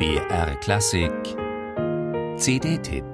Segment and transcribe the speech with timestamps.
[0.00, 1.12] BR Klassik
[2.38, 3.04] CD-Tipp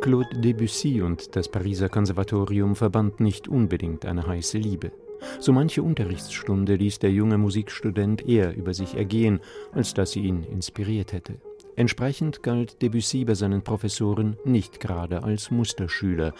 [0.00, 4.92] Claude Debussy und das Pariser Konservatorium verband nicht unbedingt eine heiße Liebe.
[5.40, 9.40] So manche Unterrichtsstunde ließ der junge Musikstudent eher über sich ergehen,
[9.72, 11.40] als dass sie ihn inspiriert hätte.
[11.76, 16.32] Entsprechend galt Debussy bei seinen Professoren nicht gerade als Musterschüler.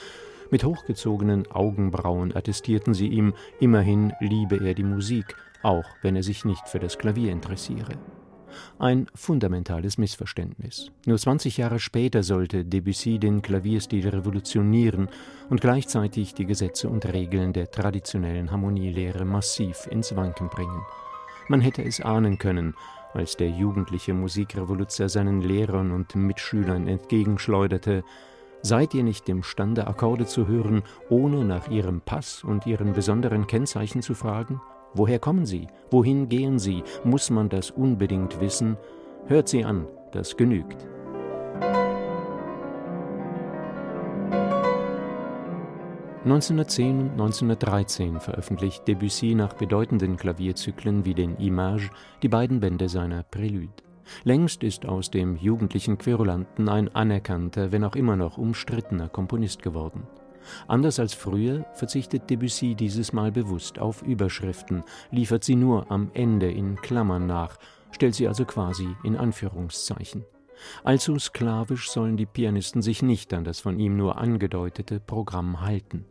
[0.50, 6.44] Mit hochgezogenen Augenbrauen attestierten sie ihm, immerhin liebe er die Musik, auch wenn er sich
[6.44, 7.98] nicht für das Klavier interessiere.
[8.78, 10.92] Ein fundamentales Missverständnis.
[11.06, 15.08] Nur 20 Jahre später sollte Debussy den Klavierstil revolutionieren
[15.50, 20.82] und gleichzeitig die Gesetze und Regeln der traditionellen Harmonielehre massiv ins Wanken bringen.
[21.48, 22.74] Man hätte es ahnen können,
[23.14, 28.04] als der jugendliche Musikrevoluzer seinen Lehrern und Mitschülern entgegenschleuderte,
[28.62, 34.02] seid ihr nicht imstande, Akkorde zu hören, ohne nach ihrem Pass und ihren besonderen Kennzeichen
[34.02, 34.60] zu fragen?
[34.94, 35.66] Woher kommen sie?
[35.90, 36.82] Wohin gehen sie?
[37.04, 38.76] Muss man das unbedingt wissen?
[39.26, 40.93] Hört sie an, das genügt.
[46.24, 51.90] 1910 und 1913 veröffentlicht Debussy nach bedeutenden Klavierzyklen wie den Images
[52.22, 53.82] die beiden Bände seiner Prélude.
[54.22, 60.06] Längst ist aus dem jugendlichen Querulanten ein anerkannter, wenn auch immer noch umstrittener Komponist geworden.
[60.66, 66.50] Anders als früher verzichtet Debussy dieses Mal bewusst auf Überschriften, liefert sie nur am Ende
[66.50, 67.58] in Klammern nach,
[67.90, 70.24] stellt sie also quasi in Anführungszeichen.
[70.84, 76.06] Allzu sklavisch sollen die Pianisten sich nicht an das von ihm nur angedeutete Programm halten.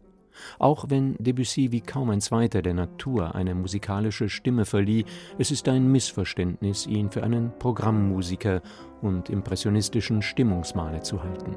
[0.59, 5.05] Auch wenn Debussy wie kaum ein zweiter der Natur eine musikalische Stimme verlieh,
[5.37, 8.61] es ist ein Missverständnis, ihn für einen Programmmusiker
[9.01, 11.55] und impressionistischen Stimmungsmaler zu halten.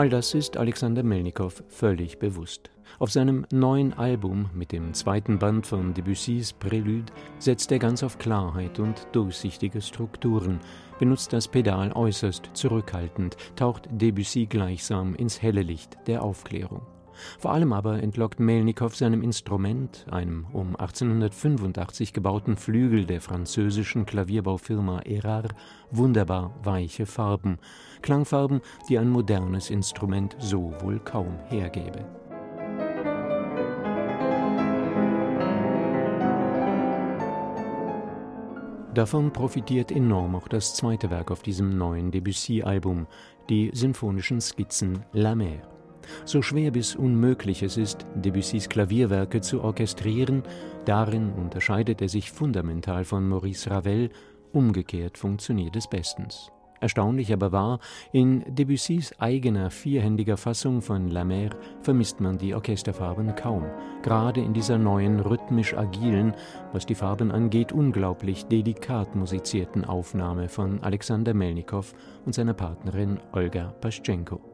[0.00, 2.70] All das ist Alexander Melnikow völlig bewusst.
[2.98, 8.16] Auf seinem neuen Album mit dem zweiten Band von Debussys Prélude setzt er ganz auf
[8.16, 10.58] Klarheit und durchsichtige Strukturen,
[10.98, 16.80] benutzt das Pedal äußerst zurückhaltend, taucht Debussy gleichsam ins helle Licht der Aufklärung.
[17.38, 25.00] Vor allem aber entlockt Melnikow seinem Instrument, einem um 1885 gebauten Flügel der französischen Klavierbaufirma
[25.00, 25.54] Erard,
[25.90, 27.58] wunderbar weiche Farben,
[28.02, 32.04] Klangfarben, die ein modernes Instrument so wohl kaum hergäbe.
[38.94, 43.06] Davon profitiert enorm auch das zweite Werk auf diesem neuen Debussy-Album,
[43.48, 45.69] die sinfonischen Skizzen La Mer.
[46.24, 50.42] So schwer bis unmöglich es ist, Debussys Klavierwerke zu orchestrieren,
[50.84, 54.10] darin unterscheidet er sich fundamental von Maurice Ravel,
[54.52, 56.50] umgekehrt funktioniert es bestens.
[56.80, 57.78] Erstaunlich aber war,
[58.10, 61.50] in Debussys eigener vierhändiger Fassung von La Mer
[61.82, 63.66] vermisst man die Orchesterfarben kaum,
[64.02, 66.34] gerade in dieser neuen rhythmisch agilen,
[66.72, 71.92] was die Farben angeht, unglaublich delikat musizierten Aufnahme von Alexander Melnikow
[72.24, 74.49] und seiner Partnerin Olga Paschenko.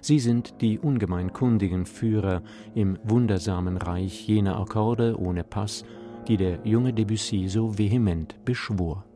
[0.00, 2.42] Sie sind die ungemein kundigen Führer
[2.74, 5.84] im wundersamen Reich jener Akkorde ohne Pass,
[6.28, 9.07] die der junge Debussy so vehement beschwor.